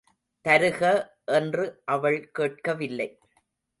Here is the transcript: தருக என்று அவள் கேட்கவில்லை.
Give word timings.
தருக 0.45 0.81
என்று 1.31 1.65
அவள் 1.85 2.19
கேட்கவில்லை. 2.31 3.09